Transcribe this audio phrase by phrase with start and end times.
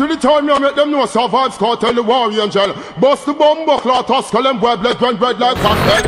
[0.00, 2.72] Until the time you make them know survive, Scott tell the warrior angel.
[3.00, 6.04] Bust the bomb, buckler, tuskle and web, let run red like cocktail.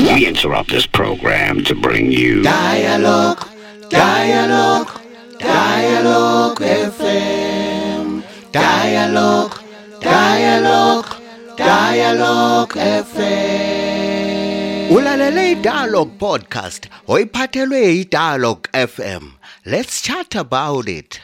[0.00, 3.46] We interrupt this program to bring you Dialogue,
[3.88, 5.00] Dialogue,
[5.38, 8.24] Dialogue FM.
[8.50, 9.60] Dialogue,
[10.00, 11.06] Dialogue,
[11.56, 14.90] Dialogue FM.
[14.90, 19.34] Ulalele iDialogue podcast oyiphathelwe iDialogue FM.
[19.64, 21.20] Let's chat about it.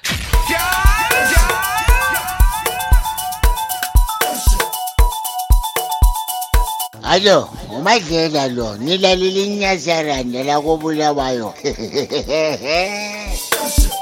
[7.03, 11.55] Alo, 오마이갓 alo, 니달리리냐 사람, 내라고 불러봐요.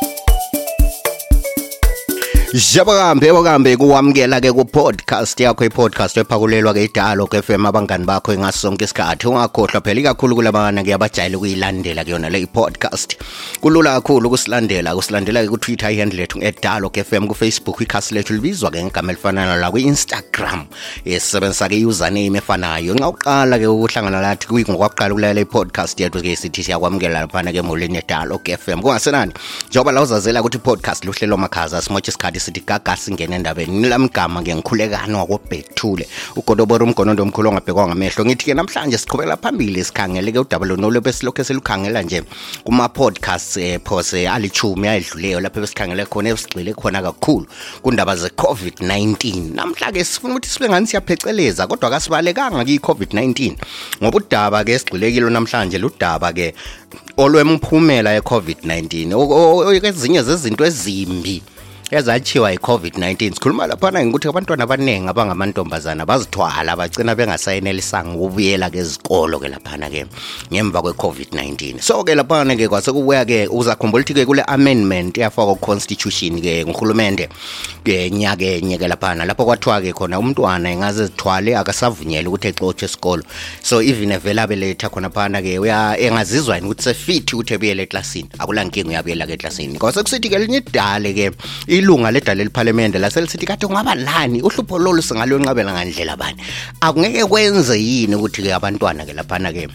[2.54, 9.26] jabukambe yabukambe kuwamukela-ke ku-podcast yakho i-podcast ephakulelwa-ke idalog fm abangani bakho ingaso sonke isikhathi.
[9.26, 13.16] Ungakhohlwa phela ikakhulu kulabana ngiyabajayele ukuyilandela kuyona le i-podcast.
[13.60, 19.12] Kulula kakhulu ukusilandela kusilandela-ke kutwitter ihand lethu nge-dialog f m kufacebook ikhasi lethu libizwa-ke ngegama
[19.12, 20.66] elifana nala kwi-instagram.
[21.04, 22.95] Esisebenzisa-ke i-username efanayo.
[22.95, 28.82] Nxa uqala-ke ukuhlangana lathi ngokwakuqala ukulalela i-podcast yethu-ke sithi siyakwamukela laphana-ke emholweni ye-dialog f m.
[28.82, 29.32] Kungasenani?
[29.68, 34.54] Njengoba la uzazela ukuthi i-podcast luhlelo makhaza simotshwa isikhathi sithi gaga singene endabeni nilamgama ke
[34.54, 40.66] ngikhulekani wakobhethule ugodobora umgonondo omkhulu ongabhekwa ngamehlo ngithi ke namhlanje siqhubekela phambili sikhangele ke udaba
[40.66, 42.23] lonolo besilokho selukhangela nje
[42.64, 47.46] kuma-podcast eh, phose alithumi ayedluleyo lapho besikhangele khona esigxile khona kakhulu
[47.82, 53.56] kundaba ze COVID-19 namhla ke sifuna ukuthi sibe ngani siyapheceleza kodwa kasibalekanga ki COVID-19
[54.02, 56.54] ngoba udaba ke esigxilekilo namhlanje ludaba ke
[57.16, 61.42] olwemphumela ye COVID-19 ezinye zezinto ezimbi
[61.90, 69.91] ezatshiwa yi-covid-19 sikhuluma laphana ngokuthi abantwana abaningi abangamantombazana bazithwala bagcina bengasayenelisanga ukubuyela kezikolo ke laphana
[69.91, 70.06] ke
[70.53, 76.41] ngemva kwe-covid-19 so ke laphana ke kwasekubuya ke uzakhumbula ukuthi ke kule amendment yafakwa constitution
[76.41, 77.28] ke nguhulumente
[78.10, 79.25] nyakenye ke laphana.
[79.25, 83.22] Lapho kwathiwa ke khona umntwana engaze zithwale akasavunyele ukuthi exotshe esikolo.
[83.62, 88.28] So even evele abeletha khona phana ke engazizwa yini ukuthi sefithi ukuthi ebuyele eklasini?
[88.38, 89.78] Akulankinga uyabuyela ke eklasini.
[89.78, 91.31] Kwasekusithi ke linye idale ke
[91.78, 96.38] ilunga ledala eliphalamende laselisithi kade kungaba lani uhlupho lolu singalwenqabela ngandlela bani?
[96.80, 99.68] Akungeke kwenze yini ukuthi-ke abantwana-ke laphana-ke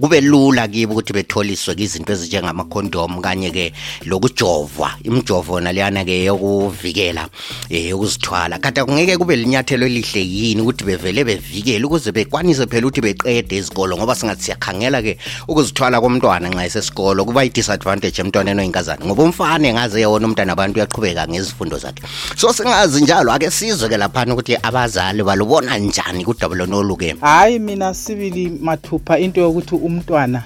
[0.00, 3.72] kube lula kibo ukuthi betholiswe izinto ezinjengamakhondomu kanye-ke
[4.04, 7.28] lokujovwa imijovo naleyana-ke yokuvikela
[7.70, 13.00] um ukuzithwala kanti akungeke kube linyathelo elihle yini ukuthi bevele bevikele ukuze bekwanise phela ukuthi
[13.00, 19.68] beqede izikolo ngoba singathi siyakhangela-ke ukuzithwala komntwana nxa esesikolo kuba i-disadvantage emntwaneni oyinkazana ngoba umfana
[19.68, 22.02] engaze yewona umntana abantu uyaqhubeka ngezifundo zakhe.
[22.36, 28.50] So singazi njalo ake sizwe-ke laphana ukuthi abazali balubona njani kudaba lonolu-ke hayi mina sibili
[28.60, 30.42] mathupha into yokuthi umntwana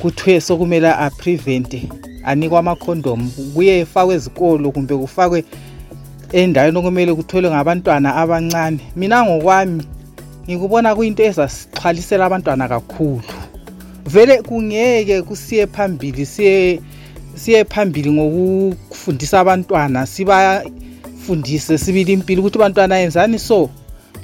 [0.00, 1.88] kuthiwe sokumele aprevente
[2.24, 5.44] anikwe amakhondomu kuye efakwe ezikolo kumbe kufakwe
[6.32, 8.80] endaweni okumele kutholwe ngabantwana abancane.
[8.96, 9.82] Mina ngokwami
[10.44, 13.22] ngikubona kuyinto ezasixhwalisela abantwana kakhulu.
[14.06, 16.80] Vele kungeke kusiye phambili siye
[17.34, 23.38] siye phambili ngokufundisa abantwana sibafundise sibili impilo ukuthi abantwana yenzani.
[23.38, 23.70] So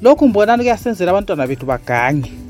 [0.02, 2.41] lokhu mbonani kuyasenzela abantwana bethu bagange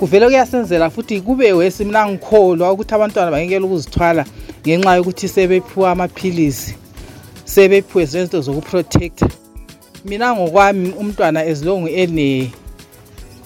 [0.00, 4.24] kuvele kuyasenzela futhi kube wesi mina ngikholwa ukuthi abantwana bangekela ukuzithwala
[4.62, 6.74] ngenxa yokuthi sebephiwa amaphilisi
[7.44, 9.28] sebephiwe zinto zokuprotecta.
[10.04, 12.50] Mina ngokwami umntwana as long ene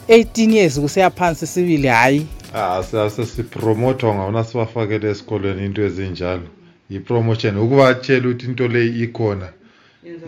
[0.08, 2.26] 18 years kuseya phansi sibili hhayi.
[2.54, 6.46] Ah sesipromotha ngawona sibafakele esikolweni into ezinjalo.
[6.90, 9.48] I-promotion ukubatshela ukuthi into leyi ikhona.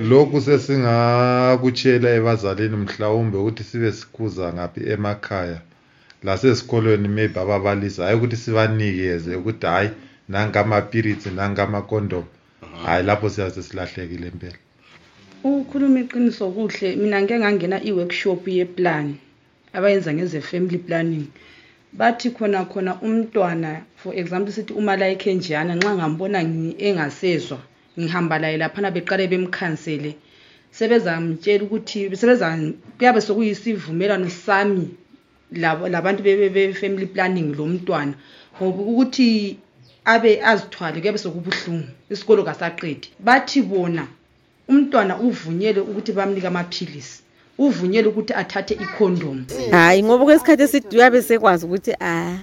[0.01, 5.61] Lokhu sesingakutshela ebazalini mhlawumbe ukuthi sibe sikhuza ngaphi emakhaya.
[6.27, 9.91] Lasesikolweni maybe ababalisi hayi ukuthi sibanikeze ukuthi hayi
[10.29, 12.25] nangamapiritsi nangamakondom
[12.85, 14.59] hayi lapho siyaze silahlekile impela.
[15.45, 19.15] Ukukhuluma iqiniso kuhle mina ngike ngangena i-workshop yeplan
[19.77, 21.27] abayenza ngeze-family planning.
[21.93, 26.39] Bathi khona khona umntwana for example sithi uma la ekhenjiyana nxa ngambona
[26.87, 27.59] engasezwa
[27.99, 30.11] ngihamba laye laphana beqale bemkhansele
[30.77, 32.11] sebezamtshela ukuthi
[32.99, 34.87] kuyabe sokuyisivumelwano sami
[35.53, 38.15] labantu be-family planning lo mntwana.
[38.57, 39.59] Ngoba ukuthi
[40.05, 43.09] abe azithwale kuyabe sokubuhlungu isikolo kasaqedi.
[43.21, 44.07] Bathi bona
[44.69, 47.23] umntwana uvunyelwe ukuthi bamnike amaphilisi
[47.59, 49.45] uvunyelwe ukuthi athathe ikhondomu.
[49.71, 52.39] Hayi ngoba kwesikhathi eside uyabe sekwazi ukuthi a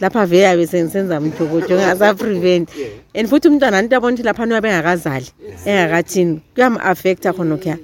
[0.00, 2.68] lapha vele yabe sengisenza mjokojo ngingasaprevent
[3.14, 5.28] and futhi umntwana anto abona ukuthi laphana uyabe engakazali
[5.66, 7.78] engakathini kuyam-affecta khonokhuya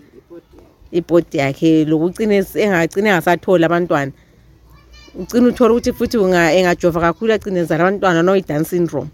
[0.93, 4.13] ibhodi yakhe lokucine engagcine engasatholi abantwana.
[5.19, 9.11] Ugcine uthole ukuthi futhi engajova kakhulu acinezala abantwana no-i-down syndrome.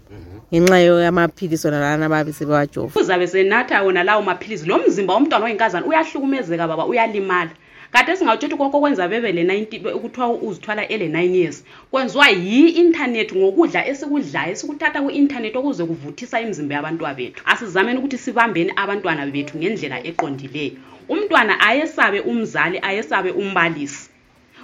[0.53, 2.99] Ngenxa yamaphilisi wona lana babe sebewajova.
[2.99, 7.49] Uzabe senatha wona lawo maphilisi lo mzimba womntwana oyinkazana uyahlukumezeka baba uyalimala.
[7.91, 11.63] Kade singawutsho ukuthi koko kwenza bebe le-90 kuthiwa uzithwala ele-9 years.
[11.91, 19.25] Kwenziwa yi-intanethi ngokudla esikudlayo esikuthatha ku-intanethi okuze kuvuthisa imizimba yabantu bethu asizameni ukuthi sibambeni abantwana
[19.25, 20.77] bethu ngendlela eqondileyo.
[21.09, 24.09] Umntwana ayesabe umzali ayesabe umbalisi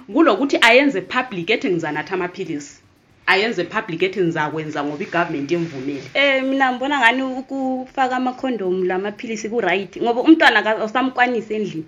[0.06, 2.82] kulokuthi ayenze public ethi ngizanatha amaphilisi.
[3.26, 10.02] Ayenze public ethi ngizakwenza ngoba igovernment imvumele Eh mina ngibona ngani ukufaka amakhondomu lamaphilisi ku-right?
[10.02, 11.84] Ngoba umntwana awusamkwanisi endlini.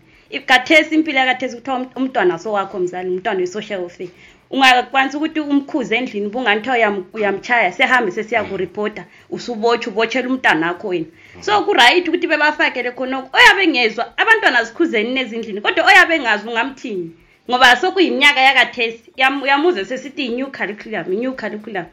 [0.46, 4.08] Kathesi impilo yakathesi kuthiwa umt- umntwana sowakho mzali umntwana we-social welfare
[4.50, 11.06] ungakwanisa ukuthi umkhuze endlini bunganithiwa uyam- uyamchaya sehambe sesiya kuripota usubotshwa ubotshela umntwana wakho wena.
[11.40, 17.10] So ku-right ukuthi bebafakele khonoko oyabe ngezwa abantwana zikhuzeni nezindlini kodwa oyabe ngazi ungamthini
[17.50, 21.84] ngoba sokuyiminyaka yakathesi Yam- uyamuze sesithi i-new curriculum i-new curriculum.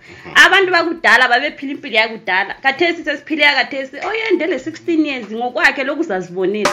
[0.45, 2.53] Abantu bakudala babephila impilo yakudala.
[2.63, 6.71] Kathesi sesiphile yakathesi oyende le-16 years ngokwakhe lokhu zazibonela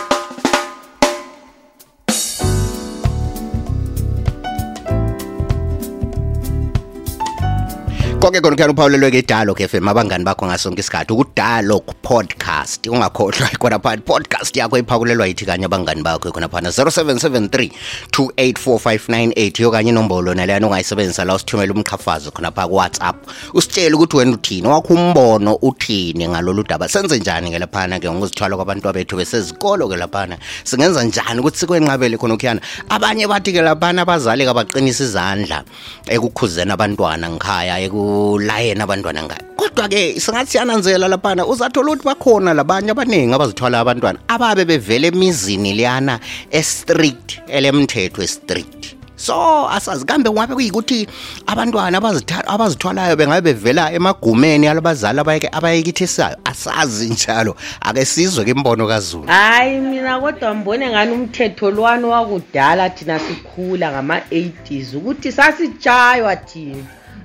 [8.28, 11.12] konke khona kuyani uphawulelwe-ke idalog f m abangani bakho ngasonke isikhathi.
[11.12, 17.70] Ukudalog podcast ungakhohlwa khona phana podcast yakho iphakulelwa yithi kanye abangani bakho khona phana 0773
[18.12, 23.16] 284598 yokanye inombolo naleyana ongayisebenzisa la usithumela umqhafazo khona pha ku-whatsapp.
[23.54, 26.88] Usitshele ukuthi wena uthini wakho umbono uthini ngalolu daba.
[26.88, 30.36] Senze njani-ke laphana-ke ngokuzithwala kwabantu bethu besezikolo-ke laphana?
[30.64, 35.64] Singenza njani ukuthi sikwenqabele khona ukuyana abanye bathi-ke laphana abazali kabaqinisa izandla
[36.08, 37.80] ekukhuzeni abantwana ngikhaya
[38.18, 39.42] ekulayeni abantwana ngayo.
[39.56, 46.18] Kodwa-ke singathi siyananzela laphana uzathola ukuthi bakhona labanye abaningi abazithwala abantwana ababe bevele emizini leyana
[46.50, 51.08] estrict elemthetho estrict so asazi kambe ngabe kuyikuthi
[51.46, 57.56] abantwana abazitha- abazithwalayo bengabe bevela emagumeni alabazali abayeke- abayekithisayo asazi njalo.
[57.80, 59.26] Ake sizwe ke imbono kazulu.
[59.26, 66.84] Hayi mina kodwa mbone ngani umthetho lwani wakudala thina sikhula ngama-80s ukuthi sasitshaywa thina.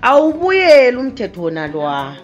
[0.10, 2.16] Awubuyeli umthetho wona lwa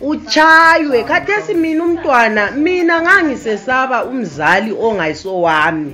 [0.00, 1.04] utshaywe.
[1.04, 5.92] Khathesi mina umntwana mina ngangisesaba umzali ongayisowami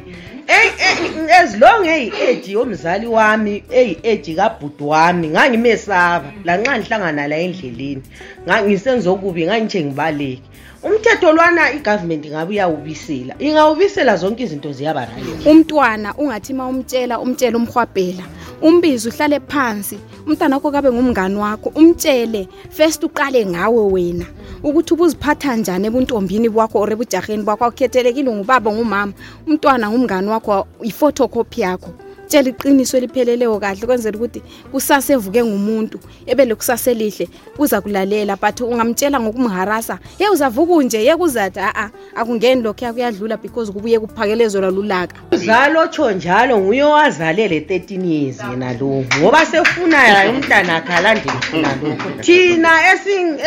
[1.40, 6.32] as long eyi-age yomzali wami eyi-age kabhuti wami ngangimesaba.
[6.44, 8.02] Lanxa ngihlangana la endleleni
[8.46, 10.42] ngisenza okubi ngangitshe ngibaleki
[10.86, 17.56] umthetho lwana igovernment ingabe iyawubisela ingawubisela zonke izinto ziyaba right umntwana ungathi ma umtshela umtshela
[17.58, 18.24] umhwabhela
[18.62, 24.26] umbizi uhlale phansi umntwana wakho kabe ngumngani wakho umtshele first uqale ngawe wena
[24.62, 27.64] ukuthi ubuziphatha njani ebuntombini bakho or ebujaheni bakho.
[27.64, 29.12] Akukhethelekile ngubaba ngumama
[29.46, 31.90] umntwana ngumngani wakho i-photocopy yakho
[32.28, 34.42] tshela iqiniso elipheleleyo kahle kwenzela ukuthi
[34.72, 37.28] kusasa evuke ngumuntu ebe lekusasa elihle
[37.58, 38.36] uza kulalela.
[38.36, 41.04] But ungamtshela ngokumharasa ye uzavuka unje?
[41.04, 45.16] Ye kuzathi a-a akungeni lokhuya kuyadlula because kubuye kuphakelezelwa lulaka.
[45.32, 50.92] Uzalo otsho njalo nguye owazale le 13 years yena lo ngoba sefuna yayo umntana akhe
[50.92, 52.70] alandele funa lokho thina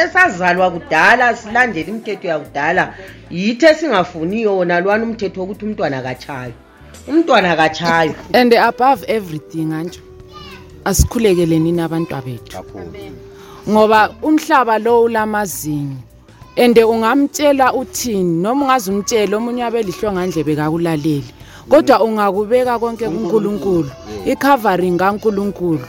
[0.04, 2.94] esazalwa kudala silandele imithetho yakudala
[3.32, 6.54] yithi esingafuniyo wona lwana umthetho wokuthi umntwana akatshayo
[7.08, 10.02] umntwana akatshayo and above everything antsho
[10.86, 12.64] asikhulekeleni abantwa bethu
[13.70, 16.10] ngoba umhlaba lo ulamazinyo
[16.60, 18.42] and ungamtshela uthini?
[18.42, 21.34] Noma ungaze umtshele omunye abe lihlongandlebe kakulaleli.
[21.70, 23.92] Kodwa ungakubeka konke kunkulunkulu
[24.26, 25.86] i-covering kankulunkulu.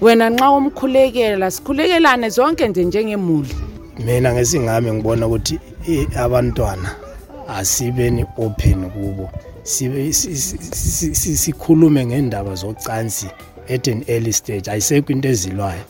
[0.00, 3.54] Wena nxa umkhulekela sikhulekelane zonke nje njengemuli.
[3.98, 5.60] Mina ngesingami ngibona ukuthi
[6.16, 6.90] abantwana
[7.48, 9.30] asibeni open kubo.
[11.34, 13.26] Sikhulume ngendaba zocansi
[13.68, 14.70] at an early stage.
[14.70, 15.84] Ayisekho into ezilwayo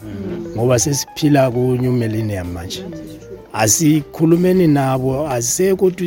[0.56, 2.84] ngoba sesiphila ku-new millennium manje.
[3.52, 6.06] Asikhulumeni nabo asisekho ukuthi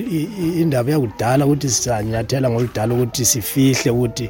[0.61, 4.29] indaba yakudala ukuthi sisanyathela ngoludala ukuthi sifihle ukuthi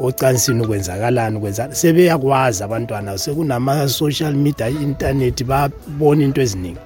[0.00, 3.18] ocansini kwenzakalani kwenza sebeyakwazi abantwana.
[3.18, 6.78] Sekunama-social media i-intanethi babona into eziningi.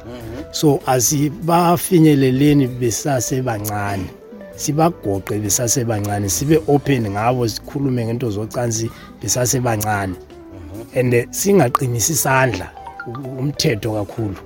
[0.50, 4.21] So asibafinyeleleni besasebancane.
[4.56, 8.90] Sibagoqe besasebancane sibe open ngabo sikhulume ngento zocansi
[9.22, 10.14] besasebancane.
[10.94, 12.70] And eh, singaqinisi isandla
[13.38, 14.36] umthetho kakhulu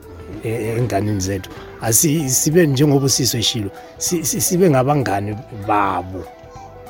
[0.45, 1.51] enganeni zethu.
[1.81, 5.37] Asi sibe njengoba usiswe shilo si- si- sibe ngabangani
[5.67, 6.25] babo.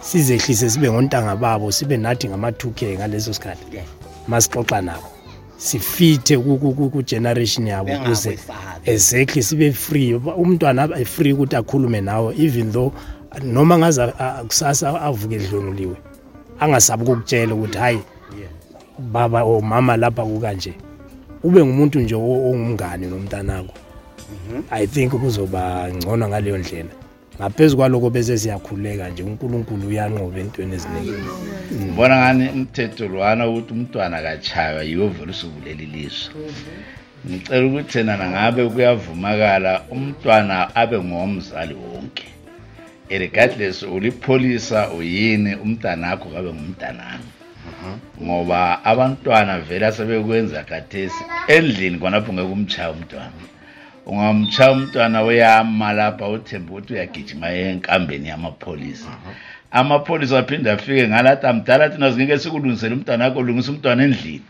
[0.03, 3.65] Sizehlise sibe ngontanga babo sibe nathi ngama-2k ngaleso sikhathi.
[4.29, 5.09] Masixoxa nabo.
[5.57, 8.39] Sifithe ku- ku- ku- ku-generation yabo ukuze
[8.85, 10.15] exactly sibe free.
[10.15, 12.93] Umntwana abe free ukuthi akhulume nawe even though
[13.43, 15.97] noma ngaze a- a- kusasa avuke edlwenguliwe
[16.61, 18.01] angasabi ukukutshela ukuthi hayi
[18.99, 20.75] baba or mama lapha kukanje
[21.45, 23.75] ube ngumuntu nje o- ongumngane nomntanakho.
[24.71, 26.89] I think kuzoba ngcono ngaleyo ndlela.
[27.39, 31.13] Ngaphezu kwaloko bese siyakhuleka nje unkulunkulu uyanqoba entweni eziningi.
[31.75, 36.35] Ngibona ngani umthetho lwana ukuthi umntwana kachaywa yiwo vele usukulela ilizwe
[37.29, 42.27] ngicela ukuthi thena nangabe kuyavumakala umntwana abe ngowomzali wonke.
[43.11, 47.31] Regardless ulipholisa uyini umntana akho kabe ngumntanami.
[48.23, 51.23] Ngoba abantwana vele asebekwenza khathesi
[51.55, 53.37] endlini khonapho ngeke umchaya umntwana
[54.07, 59.09] ungamchaya umntwana uyama lapha uthemba ukuthi uyagijima enkambeni yamapholisa.
[59.71, 64.43] Amapholisa aphinde afike ngalathi amdala thina singeke sikulungisele umntwana akho lungisa umntwana endlini.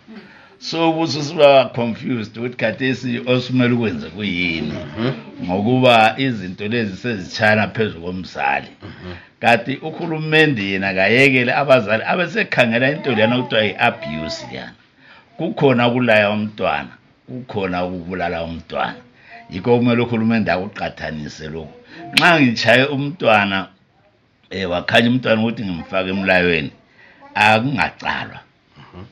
[0.59, 4.75] So bususiba confused ukuthi khathesi osumele ukwenze kuyini?
[5.45, 8.69] Ngokuba izinto lezi sezitshayana phezu komzali.
[9.41, 14.73] Kanti uhulumende yena kayekele abazali abesekhangela into leyana kuthiwa yi-abuse leyana.
[15.37, 16.89] Kukhona ukulaya umntwana
[17.29, 19.06] kukhona ukubulala umntwana.
[19.51, 21.75] Yikho kumele uhulumende akuqathanise lokhu.
[22.13, 23.59] Nxa ngitshaye umntwana
[24.53, 26.71] um wakhanya umntwana ukuthi ngimfake emlayweni
[27.35, 28.41] akungacalwa.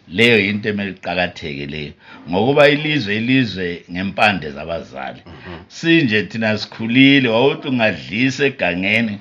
[0.08, 1.92] Leyo yinto emele iqakatheke leyo
[2.28, 5.20] ngokuba ilizwe ilizwe ngempande zabazali.
[5.68, 9.18] Sinje thina sikhulile wawuthi ungadlisa egangeni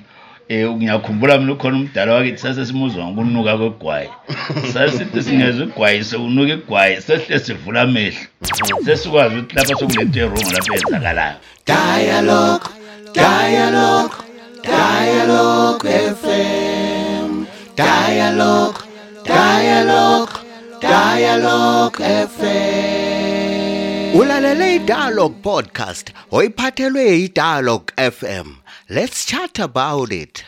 [0.50, 4.08] um ngiyakhumbula mina ukhona umdala wakithi sasesimuzwa ngokunuka kwegwayi
[4.72, 8.18] sasithi singezwa igwayi sekunuka igwayi sehle sivula amehlo
[8.84, 11.36] sesikwazi ukuthi lapha sokulento erongo lapho eyenzakalayo
[11.66, 12.68] Dialogue,
[13.14, 14.14] dialogue,
[14.62, 15.88] dialogue
[16.20, 17.46] FM.
[17.76, 18.78] Dialogue,
[19.24, 20.32] dialogue,
[20.80, 21.98] dialogue
[22.38, 24.18] FM.
[24.20, 28.46] Ulalele iDialogue podcast oyiphathelwe iDialogue FM.
[28.90, 30.44] Let's chat about it.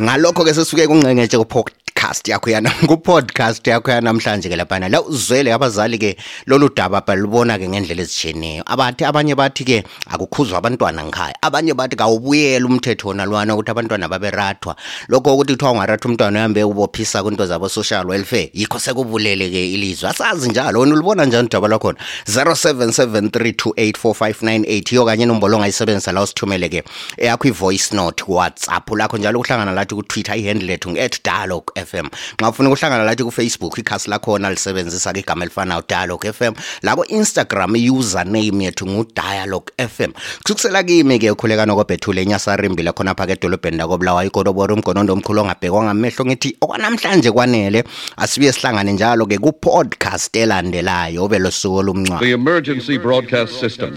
[0.00, 5.52] Ngalokho ke sisuke kungcengetshe kuphoka kupodcast yakho yana kupodcast yakho yanamhlanje ke lapha la uzwele
[5.52, 8.62] abazali ke lolu daba balubona ke ngendlela ezitshiyeneyo.
[8.66, 14.76] Abathi abanye bathi ke akukhuzwa abantwana ngikhaya abanye bathi kawubuyela umthetho nalwana ukuthi abantwana baberathwa.
[15.08, 20.10] Lokho ukuthi kuthiwa ungaratha umntwana uhambe ubophisa kwinto zabo social welfare yikho sekubulele ke ilizwe.
[20.10, 21.98] Asazi njalo wena ulibona njani udaba lwakhona?
[22.28, 26.84] 0773284598 iyo kanye nombolo ongayisebenzisa la usithumele ke
[27.16, 32.06] eyakho i-voice note kuwhatsapp lakho njalo ukuhlangana lathi ku-twitter ihandle lethu nge-at dialogue fm
[32.38, 36.52] nxa ufuna ukuhlangana lathi kufacebook ikhasi lakhona lisebenzisa ke igama elifanayo dialogue fm
[36.82, 40.12] la ku-instagram i-username yethu ngu-dialogue fm
[40.42, 46.26] kusukusela kimi ke ukhuleka nokobhethule enyasarimbile khonapha ke edolobheni lakobulawa igodobori umgonondo omkhulu ongabhekwa ngamehlo
[46.26, 47.84] ngithi okwanamhlanje kwanele
[48.16, 52.18] asibuye sihlangane njalo ke ku-podcast elandelayo obe losuku olumncwa.
[52.18, 53.92] The emergency broadcast system.